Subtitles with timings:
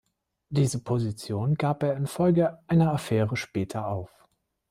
[0.49, 4.09] Diese Position gab er infolge einer Affäre später auf.